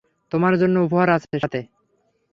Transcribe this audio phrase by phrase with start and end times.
[0.31, 1.59] তোমার জন্য উপহার আছে সাথে।